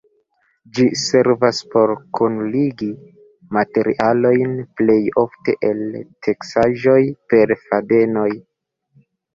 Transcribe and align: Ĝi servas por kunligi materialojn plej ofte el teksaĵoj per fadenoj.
Ĝi 0.77 0.85
servas 1.01 1.59
por 1.73 1.93
kunligi 2.19 2.89
materialojn 3.59 4.57
plej 4.81 4.99
ofte 5.27 5.59
el 5.71 5.87
teksaĵoj 6.31 7.01
per 7.33 7.59
fadenoj. 7.69 8.31